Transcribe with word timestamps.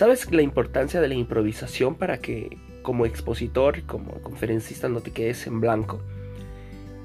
¿Sabes 0.00 0.32
la 0.32 0.40
importancia 0.40 0.98
de 0.98 1.08
la 1.08 1.14
improvisación 1.14 1.94
para 1.94 2.22
que 2.22 2.56
como 2.80 3.04
expositor 3.04 3.82
como 3.82 4.12
conferencista 4.22 4.88
no 4.88 5.02
te 5.02 5.10
quedes 5.10 5.46
en 5.46 5.60
blanco? 5.60 6.00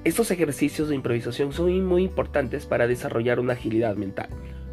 Estos 0.05 0.31
ejercicios 0.31 0.87
de 0.87 0.95
improvisación 0.95 1.51
son 1.51 1.85
muy 1.85 2.03
importantes 2.03 2.65
para 2.65 2.87
desarrollar 2.87 3.41
una 3.41 3.51
agilidad 3.51 3.97
mental. 3.97 4.29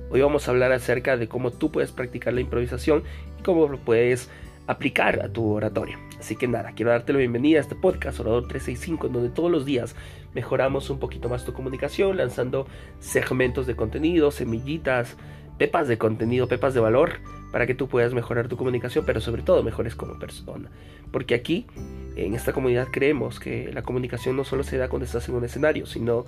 Hoy 0.09 0.21
vamos 0.21 0.47
a 0.47 0.53
hablar 0.53 0.71
acerca 0.71 1.17
de 1.17 1.27
cómo 1.27 1.51
tú 1.51 1.73
puedes 1.73 1.91
practicar 1.91 2.33
la 2.33 2.43
improvisación 2.43 3.03
y 3.41 3.43
cómo 3.43 3.67
lo 3.67 3.79
puedes 3.79 4.31
aplicar 4.69 5.21
a 5.21 5.29
tu 5.29 5.45
oratoria. 5.51 5.99
Así 6.21 6.37
que 6.37 6.47
nada, 6.47 6.75
quiero 6.77 6.93
darte 6.93 7.13
la 7.13 7.19
bienvenida 7.19 7.59
a 7.59 7.63
este 7.63 7.75
podcast 7.75 8.21
Orador 8.21 8.47
365, 8.47 9.09
en 9.09 9.13
donde 9.15 9.31
todos 9.31 9.51
los 9.51 9.65
días 9.65 9.97
mejoramos 10.33 10.91
un 10.91 11.01
poquito 11.01 11.29
más 11.29 11.45
tu 11.45 11.53
comunicación, 11.55 12.19
lanzando 12.19 12.69
segmentos 13.01 13.67
de 13.67 13.75
contenido, 13.75 14.31
semillitas, 14.31 15.17
pepas 15.59 15.89
de 15.89 15.99
contenido, 15.99 16.47
pepas 16.47 16.73
de 16.73 16.79
valor, 16.79 17.19
para 17.53 17.67
que 17.67 17.75
tú 17.75 17.87
puedas 17.87 18.15
mejorar 18.15 18.49
tu 18.49 18.57
comunicación, 18.57 19.05
pero 19.07 19.21
sobre 19.21 19.43
todo 19.43 19.63
mejores 19.63 19.95
como 19.95 20.19
persona. 20.19 20.71
Porque 21.13 21.35
aquí, 21.35 21.67
en 22.17 22.35
esta 22.35 22.53
comunidad, 22.53 22.89
creemos 22.91 23.39
que 23.39 23.71
la 23.73 23.83
comunicación 23.83 24.37
no 24.37 24.45
solo 24.45 24.65
se 24.65 24.79
da 24.79 24.89
cuando 24.89 25.05
estás 25.05 25.29
en 25.29 25.37
un 25.37 25.45
escenario, 25.45 25.87
sino 25.87 26.25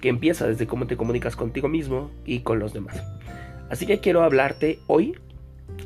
que 0.00 0.08
empieza 0.08 0.46
desde 0.46 0.66
cómo 0.66 0.86
te 0.86 0.96
comunicas 0.96 1.36
contigo 1.36 1.68
mismo 1.68 2.10
y 2.24 2.40
con 2.40 2.58
los 2.58 2.72
demás. 2.72 3.02
Así 3.68 3.86
que 3.86 3.98
quiero 4.00 4.22
hablarte 4.22 4.78
hoy 4.86 5.18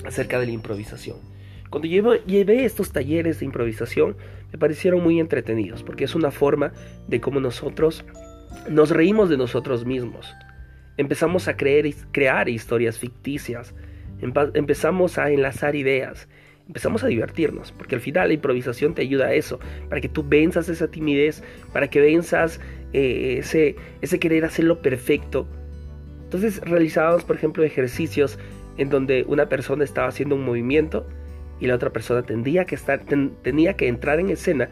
acerca 0.05 0.39
de 0.39 0.47
la 0.47 0.53
improvisación. 0.53 1.17
Cuando 1.71 1.89
llevé 1.89 2.65
estos 2.65 2.93
talleres 2.93 3.41
de 3.41 3.47
improvisación 3.47 4.17
me 4.53 4.59
parecieron 4.59 5.03
muy 5.03 5.19
entretenidos 5.19 5.83
porque 5.83 6.05
es 6.05 6.15
una 6.15 6.31
forma 6.31 6.73
de 7.09 7.21
cómo 7.21 7.41
nosotros 7.41 8.05
nos 8.71 8.91
reímos 8.91 9.29
de 9.29 9.37
nosotros 9.37 9.85
mismos. 9.85 10.33
Empezamos 10.97 11.49
a 11.49 11.57
creer, 11.57 11.93
crear 12.13 12.49
historias 12.49 13.01
ficticias, 13.01 13.75
empezamos 14.21 15.19
a 15.19 15.31
enlazar 15.31 15.77
ideas, 15.77 16.29
empezamos 16.67 17.05
a 17.05 17.09
divertirnos, 17.09 17.73
porque 17.73 17.95
al 17.95 18.01
final 18.01 18.29
la 18.29 18.35
improvisación 18.35 18.95
te 18.95 19.03
ayuda 19.03 19.27
a 19.27 19.35
eso, 19.35 19.59
para 19.89 20.01
que 20.01 20.09
tú 20.09 20.25
venzas 20.27 20.69
esa 20.69 20.89
timidez, 20.89 21.43
para 21.73 21.89
que 21.89 22.01
venzas 22.01 22.61
eh, 22.93 23.37
ese, 23.39 23.77
ese 24.01 24.19
querer 24.19 24.45
hacerlo 24.45 24.81
perfecto. 24.81 25.47
Entonces 26.25 26.61
realizábamos, 26.63 27.25
por 27.25 27.37
ejemplo, 27.37 27.63
ejercicios 27.65 28.39
en 28.77 28.91
donde 28.91 29.25
una 29.29 29.49
persona 29.49 29.85
estaba 29.85 30.09
haciendo 30.09 30.35
un 30.35 30.45
movimiento 30.45 31.07
y 31.61 31.67
la 31.67 31.75
otra 31.77 31.91
persona 31.91 32.23
tendría 32.23 32.65
que 32.65 32.75
estar, 32.75 33.03
tenía 33.43 33.75
que 33.75 33.89
entrar 33.89 34.19
en 34.19 34.31
escena 34.31 34.69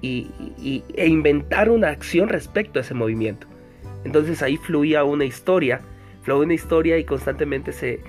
y, 0.00 0.82
e 0.94 1.06
inventar 1.06 1.70
una 1.70 1.88
acción 1.88 2.28
respecto 2.28 2.78
a 2.78 2.82
ese 2.82 2.94
movimiento. 2.94 3.46
Entonces 4.04 4.42
ahí 4.42 4.56
fluía 4.56 5.04
una 5.04 5.24
historia, 5.24 5.80
fluía 6.22 6.42
una 6.42 6.54
historia 6.54 6.98
y 6.98 7.04
constantemente 7.04 7.72
se, 7.72 8.00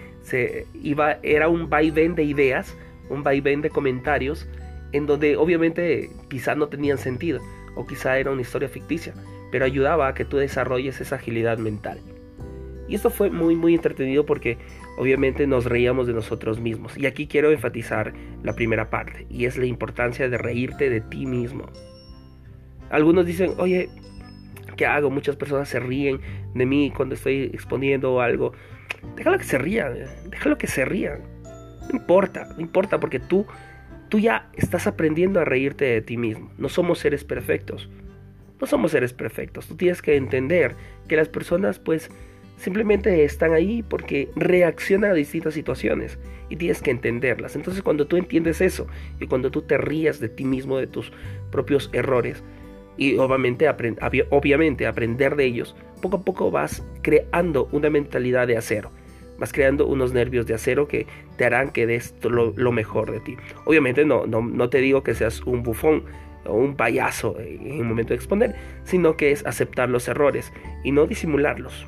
iba, 0.81 1.19
era 1.23 1.47
un 1.47 1.69
vaivén 1.69 2.15
de 2.15 2.23
ideas, 2.23 2.75
un 3.09 3.23
vaivén 3.23 3.61
de 3.61 3.69
comentarios, 3.69 4.47
en 4.91 5.05
donde 5.05 5.37
obviamente 5.37 6.09
quizá 6.29 6.55
no 6.55 6.67
tenían 6.67 6.97
sentido, 6.97 7.41
o 7.75 7.85
quizá 7.85 8.17
era 8.17 8.31
una 8.31 8.41
historia 8.41 8.69
ficticia, 8.69 9.13
pero 9.51 9.65
ayudaba 9.65 10.07
a 10.07 10.13
que 10.13 10.25
tú 10.25 10.37
desarrolles 10.37 11.01
esa 11.01 11.15
agilidad 11.15 11.57
mental. 11.57 11.99
Y 12.87 12.95
esto 12.95 13.09
fue 13.09 13.31
muy 13.31 13.55
muy 13.55 13.73
entretenido 13.73 14.25
porque 14.25 14.57
obviamente 14.97 15.47
nos 15.47 15.65
reíamos 15.65 16.05
de 16.05 16.13
nosotros 16.13 16.59
mismos. 16.59 16.97
Y 16.97 17.07
aquí 17.07 17.25
quiero 17.27 17.51
enfatizar 17.51 18.13
la 18.43 18.53
primera 18.53 18.89
parte, 18.89 19.25
y 19.29 19.45
es 19.45 19.57
la 19.57 19.65
importancia 19.65 20.29
de 20.29 20.37
reírte 20.37 20.89
de 20.89 21.01
ti 21.01 21.25
mismo. 21.25 21.65
Algunos 22.89 23.25
dicen, 23.25 23.53
oye, 23.57 23.89
¿qué 24.77 24.85
hago? 24.85 25.09
Muchas 25.09 25.35
personas 25.35 25.67
se 25.69 25.79
ríen 25.79 26.19
de 26.53 26.65
mí 26.65 26.91
cuando 26.95 27.15
estoy 27.15 27.43
exponiendo 27.53 28.21
algo. 28.21 28.53
Déjalo 29.15 29.37
que 29.37 29.43
se 29.43 29.57
rían, 29.57 29.93
déjalo 30.29 30.57
que 30.57 30.67
se 30.67 30.85
rían. 30.85 31.21
No 31.89 31.99
importa, 31.99 32.47
no 32.55 32.61
importa 32.61 32.99
porque 32.99 33.19
tú, 33.19 33.45
tú 34.09 34.19
ya 34.19 34.49
estás 34.53 34.87
aprendiendo 34.87 35.39
a 35.39 35.45
reírte 35.45 35.85
de 35.85 36.01
ti 36.01 36.17
mismo. 36.17 36.51
No 36.57 36.69
somos 36.69 36.99
seres 36.99 37.23
perfectos. 37.23 37.89
No 38.59 38.67
somos 38.67 38.91
seres 38.91 39.13
perfectos. 39.13 39.67
Tú 39.67 39.75
tienes 39.75 40.01
que 40.01 40.15
entender 40.15 40.75
que 41.07 41.15
las 41.15 41.29
personas 41.29 41.79
pues 41.79 42.09
simplemente 42.57 43.23
están 43.23 43.53
ahí 43.53 43.83
porque 43.83 44.29
reaccionan 44.35 45.11
a 45.11 45.13
distintas 45.13 45.53
situaciones 45.53 46.17
y 46.49 46.55
tienes 46.55 46.81
que 46.81 46.91
entenderlas. 46.91 47.55
Entonces 47.55 47.83
cuando 47.83 48.07
tú 48.07 48.17
entiendes 48.17 48.61
eso 48.61 48.87
y 49.19 49.27
cuando 49.27 49.51
tú 49.51 49.61
te 49.61 49.77
rías 49.77 50.19
de 50.19 50.29
ti 50.29 50.45
mismo, 50.45 50.77
de 50.77 50.87
tus 50.87 51.11
propios 51.51 51.89
errores 51.93 52.43
y 52.97 53.17
obviamente, 53.17 53.67
obviamente 54.29 54.87
aprender 54.87 55.35
de 55.35 55.45
ellos, 55.45 55.75
poco 56.05 56.17
a 56.17 56.21
poco 56.21 56.51
vas 56.51 56.83
creando 57.01 57.67
una 57.71 57.89
mentalidad 57.89 58.47
de 58.47 58.57
acero. 58.57 58.91
Vas 59.39 59.51
creando 59.51 59.87
unos 59.87 60.13
nervios 60.13 60.45
de 60.45 60.53
acero 60.53 60.87
que 60.87 61.07
te 61.37 61.45
harán 61.45 61.71
que 61.71 61.87
des 61.87 62.13
lo, 62.23 62.71
mejor 62.71 63.11
de 63.11 63.19
ti. 63.19 63.37
Obviamente 63.65 64.05
no, 64.05 64.25
no, 64.27 64.41
no 64.41 64.69
te 64.69 64.77
digo 64.77 65.03
que 65.03 65.15
seas 65.15 65.41
un 65.41 65.63
bufón, 65.63 66.03
o 66.45 66.53
un 66.53 66.75
payaso 66.75 67.39
en 67.39 67.79
el 67.79 67.83
momento 67.83 68.09
de 68.09 68.17
exponer, 68.17 68.55
sino 68.83 69.17
que 69.17 69.31
es 69.31 69.45
aceptar 69.47 69.89
los 69.89 70.07
errores 70.07 70.53
y 70.83 70.91
no 70.91 71.07
disimularlos. 71.07 71.87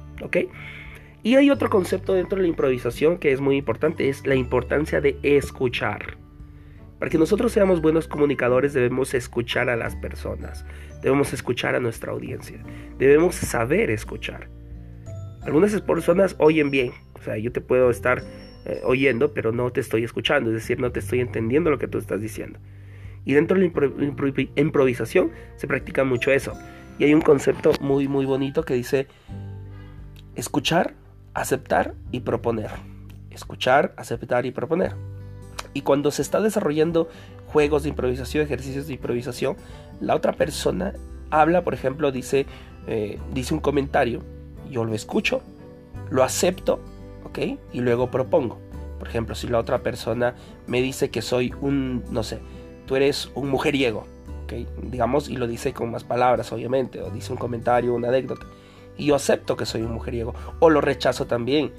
Y 1.23 1.35
hay 1.35 1.51
otro 1.51 1.69
concepto 1.69 2.13
dentro 2.13 2.37
de 2.37 2.43
la 2.43 2.49
improvisación 2.49 3.17
que 3.17 3.31
es 3.31 3.39
muy 3.39 3.57
importante, 3.57 4.09
es 4.09 4.25
la 4.25 4.33
importancia 4.35 4.99
de 4.99 5.19
escuchar. 5.21 6.17
Para 6.99 7.11
que 7.11 7.17
nosotros 7.17 7.51
seamos 7.51 7.81
buenos 7.81 8.07
comunicadores 8.07 8.73
debemos 8.73 9.13
escuchar 9.13 9.69
a 9.69 9.75
las 9.75 9.95
personas, 9.95 10.65
debemos 11.01 11.31
escuchar 11.31 11.75
a 11.75 11.79
nuestra 11.79 12.11
audiencia, 12.11 12.63
debemos 12.97 13.35
saber 13.35 13.91
escuchar. 13.91 14.49
Algunas 15.43 15.79
personas 15.81 16.35
oyen 16.39 16.71
bien, 16.71 16.91
o 17.13 17.21
sea, 17.21 17.37
yo 17.37 17.51
te 17.51 17.61
puedo 17.61 17.91
estar 17.91 18.23
eh, 18.65 18.81
oyendo, 18.83 19.33
pero 19.33 19.51
no 19.51 19.71
te 19.71 19.79
estoy 19.79 20.03
escuchando, 20.03 20.49
es 20.49 20.55
decir, 20.55 20.79
no 20.79 20.91
te 20.91 20.99
estoy 20.99 21.19
entendiendo 21.19 21.69
lo 21.69 21.77
que 21.77 21.87
tú 21.87 21.99
estás 21.99 22.19
diciendo. 22.19 22.59
Y 23.25 23.33
dentro 23.33 23.59
de 23.59 23.71
la 23.71 24.43
improvisación 24.55 25.31
se 25.57 25.67
practica 25.67 26.03
mucho 26.03 26.31
eso. 26.31 26.53
Y 26.97 27.03
hay 27.03 27.13
un 27.13 27.21
concepto 27.21 27.73
muy, 27.81 28.07
muy 28.07 28.25
bonito 28.25 28.63
que 28.63 28.73
dice 28.73 29.07
escuchar, 30.35 30.93
aceptar 31.33 31.93
y 32.11 32.21
proponer. 32.21 32.71
Escuchar, 33.29 33.93
aceptar 33.97 34.45
y 34.45 34.51
proponer. 34.51 34.95
Y 35.77 35.83
cuando 35.83 36.09
se 36.09 36.23
está 36.23 36.41
desarrollando 36.41 37.07
juegos 37.53 37.83
de 37.83 37.89
improvisación, 37.89 38.43
ejercicios 38.43 38.87
de 38.87 38.93
improvisación, 38.93 39.57
la 40.01 40.15
otra 40.15 40.33
persona 40.33 40.93
habla, 41.29 41.63
por 41.63 41.75
ejemplo, 41.75 42.11
dice, 42.11 42.47
eh, 42.87 43.19
dice 43.31 43.53
un 43.53 43.59
comentario, 43.59 44.23
yo 44.71 44.85
lo 44.85 44.95
escucho, 44.95 45.43
lo 46.09 46.23
acepto, 46.23 46.79
¿ok? 47.25 47.59
Y 47.73 47.81
luego 47.81 48.09
propongo. 48.09 48.57
Por 48.97 49.07
ejemplo, 49.07 49.35
si 49.35 49.47
la 49.47 49.59
otra 49.59 49.83
persona 49.83 50.33
me 50.65 50.81
dice 50.81 51.11
que 51.11 51.21
soy 51.21 51.53
un, 51.61 52.03
no 52.09 52.23
sé, 52.23 52.39
tú 52.87 52.95
eres 52.95 53.29
un 53.35 53.51
mujeriego, 53.51 54.07
¿okay? 54.45 54.67
digamos, 54.81 55.29
y 55.29 55.35
lo 55.35 55.45
dice 55.45 55.73
con 55.73 55.91
más 55.91 56.03
palabras, 56.03 56.51
obviamente, 56.51 57.03
o 57.03 57.11
dice 57.11 57.31
un 57.31 57.37
comentario, 57.37 57.93
una 57.93 58.07
anécdota, 58.07 58.47
y 58.97 59.05
yo 59.05 59.15
acepto 59.15 59.55
que 59.55 59.67
soy 59.67 59.83
un 59.83 59.91
mujeriego, 59.91 60.33
o 60.59 60.71
lo 60.71 60.81
rechazo 60.81 61.27
también. 61.27 61.71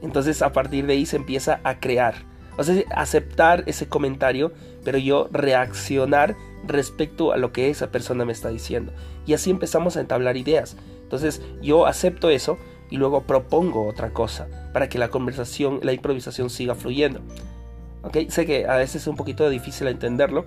Entonces 0.00 0.40
a 0.40 0.50
partir 0.50 0.86
de 0.86 0.94
ahí 0.94 1.04
se 1.04 1.16
empieza 1.16 1.60
a 1.62 1.78
crear, 1.78 2.24
o 2.58 2.64
sea, 2.64 2.82
aceptar 2.90 3.62
ese 3.66 3.88
comentario, 3.88 4.52
pero 4.84 4.98
yo 4.98 5.28
reaccionar 5.30 6.36
respecto 6.66 7.32
a 7.32 7.36
lo 7.36 7.52
que 7.52 7.70
esa 7.70 7.90
persona 7.92 8.24
me 8.24 8.32
está 8.32 8.48
diciendo. 8.48 8.92
Y 9.26 9.34
así 9.34 9.50
empezamos 9.50 9.96
a 9.96 10.00
entablar 10.00 10.36
ideas. 10.36 10.76
Entonces 11.02 11.40
yo 11.62 11.86
acepto 11.86 12.30
eso 12.30 12.58
y 12.90 12.96
luego 12.96 13.22
propongo 13.22 13.86
otra 13.86 14.12
cosa 14.12 14.48
para 14.72 14.88
que 14.88 14.98
la 14.98 15.08
conversación, 15.08 15.78
la 15.82 15.92
improvisación 15.92 16.50
siga 16.50 16.74
fluyendo. 16.74 17.20
Sé 18.28 18.44
que 18.44 18.66
a 18.66 18.76
veces 18.76 19.02
es 19.02 19.08
un 19.08 19.16
poquito 19.16 19.48
difícil 19.48 19.86
entenderlo, 19.86 20.44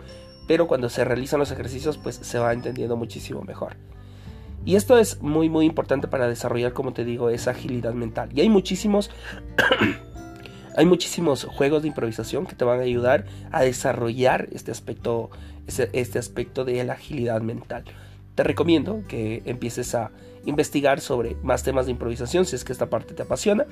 pero 0.48 0.68
cuando 0.68 0.90
se 0.90 1.06
realizan 1.06 1.40
los 1.40 1.52
ejercicios 1.52 1.98
pues 1.98 2.16
se 2.16 2.40
va 2.40 2.52
entendiendo 2.52 2.98
muchísimo 2.98 3.42
mejor. 3.44 3.78
Y 4.66 4.76
esto 4.76 4.98
es 4.98 5.22
muy 5.22 5.50
muy 5.50 5.66
importante 5.66 6.08
para 6.08 6.28
desarrollar, 6.28 6.74
como 6.74 6.94
te 6.94 7.06
digo, 7.06 7.30
esa 7.30 7.52
agilidad 7.52 7.94
mental. 7.94 8.30
Y 8.34 8.42
hay 8.42 8.50
muchísimos 8.50 9.10
hay 10.76 10.86
muchísimos 10.86 11.46
juegos 11.46 11.82
de 11.82 11.90
improvisación 11.90 12.46
que 12.46 12.56
te 12.56 12.66
van 12.66 12.80
a 12.80 12.84
ayudar 12.84 13.26
a 13.52 13.62
desarrollar 13.62 14.48
este 14.52 14.72
aspecto 14.72 15.30
este 15.68 16.20
aspecto 16.20 16.66
de 16.66 16.84
la 16.84 16.94
agilidad 16.94 17.42
mental. 17.42 17.86
Te 18.36 18.44
recomiendo 18.44 19.04
que 19.08 19.42
empieces 19.46 19.96
a 19.96 20.12
investigar 20.46 21.00
sobre 21.00 21.36
más 21.44 21.64
temas 21.64 21.86
de 21.86 21.92
improvisación 21.92 22.46
si 22.46 22.56
es 22.56 22.64
que 22.64 22.74
esta 22.74 22.90
parte 22.90 23.14
te 23.14 23.24
apasiona 23.24 23.66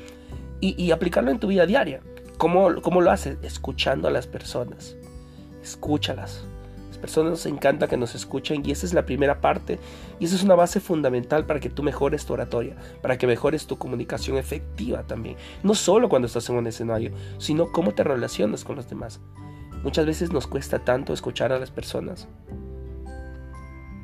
y, 0.62 0.82
y 0.82 0.92
aplicarlo 0.92 1.32
en 1.32 1.40
tu 1.40 1.48
vida 1.48 1.66
diaria. 1.66 2.02
¿Cómo, 2.40 2.70
lo 2.70 3.12
haces? 3.12 3.38
Escuchando 3.44 4.08
a 4.08 4.12
las 4.12 4.26
personas. 4.26 4.96
Escúchalas. 5.62 6.46
Personas 7.02 7.32
nos 7.32 7.46
encanta 7.46 7.88
que 7.88 7.98
nos 7.98 8.16
escuchen 8.16 8.64
y 8.66 8.72
esa 8.72 8.86
es 8.86 8.94
la 8.94 9.06
primera 9.06 9.42
parte 9.42 9.80
y 10.20 10.26
esa 10.26 10.36
es 10.36 10.44
una 10.44 10.56
base 10.56 10.80
fundamental 10.80 11.46
para 11.46 11.60
que 11.60 11.70
tú 11.70 11.84
mejores 11.84 12.26
tu 12.26 12.34
oratoria, 12.34 12.76
para 13.02 13.18
que 13.18 13.28
mejores 13.28 13.68
tu 13.68 13.78
comunicación 13.78 14.38
efectiva 14.38 15.04
también. 15.04 15.38
No 15.64 15.76
solo 15.76 16.10
cuando 16.10 16.28
estás 16.28 16.50
en 16.50 16.56
un 16.56 16.68
escenario, 16.68 17.12
sino 17.38 17.72
cómo 17.72 17.94
te 17.94 18.04
relacionas 18.04 18.64
con 18.64 18.76
los 18.76 18.90
demás. 18.90 19.22
Muchas 19.84 20.06
veces 20.06 20.32
nos 20.32 20.46
cuesta 20.46 20.80
tanto 20.80 21.14
escuchar 21.14 21.54
a 21.54 21.60
las 21.60 21.72
personas. 21.72 22.28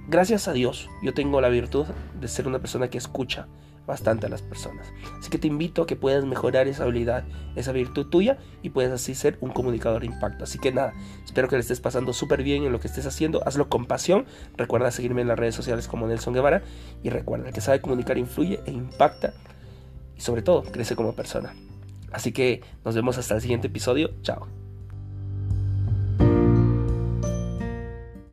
Gracias 0.08 0.48
a 0.48 0.54
Dios, 0.54 0.90
yo 1.04 1.14
tengo 1.14 1.42
la 1.42 1.50
virtud 1.50 1.86
de 2.20 2.28
ser 2.28 2.48
una 2.48 2.60
persona 2.60 2.90
que 2.90 2.98
escucha 2.98 3.48
bastante 3.86 4.26
a 4.26 4.30
las 4.30 4.42
personas. 4.42 4.92
Así 5.20 5.30
que 5.30 5.38
te 5.38 5.48
invito 5.48 5.84
a 5.84 5.88
que 5.88 5.96
puedas 5.96 6.26
mejorar 6.26 6.68
esa 6.68 6.84
habilidad, 6.84 7.24
esa 7.56 7.72
virtud 7.72 8.08
tuya 8.08 8.38
y 8.62 8.70
puedas 8.70 8.92
así 8.92 9.16
ser 9.16 9.38
un 9.42 9.52
comunicador 9.52 10.02
de 10.02 10.08
impacto. 10.08 10.44
Así 10.44 10.60
que 10.60 10.72
nada, 10.72 10.94
espero 11.26 11.48
que 11.48 11.56
le 11.56 11.62
estés 11.62 11.80
pasando 11.80 12.14
súper 12.14 12.44
bien 12.44 12.64
en 12.64 12.72
lo 12.72 12.80
que 12.80 12.88
estés 12.88 13.06
haciendo. 13.06 13.42
Hazlo 13.48 13.70
con 13.70 13.86
pasión. 13.86 14.26
Recuerda 14.58 14.92
seguirme 14.92 15.22
en 15.22 15.28
las 15.28 15.40
redes 15.40 15.56
sociales 15.56 15.88
como 15.88 16.08
Nelson 16.08 16.34
Guevara 16.34 16.64
y 17.04 17.10
recuerda 17.10 17.52
que 17.52 17.62
sabe 17.62 17.82
comunicar 17.82 18.18
influye 18.18 18.60
e 18.66 18.72
impacta 18.72 19.34
y 20.16 20.22
sobre 20.22 20.42
todo 20.42 20.64
crece 20.64 20.96
como 20.96 21.14
persona. 21.14 21.54
Así 22.12 22.32
que 22.32 22.62
nos 22.84 22.96
vemos 22.96 23.18
hasta 23.18 23.36
el 23.36 23.42
siguiente 23.42 23.68
episodio. 23.68 24.12
Chao. 24.22 24.65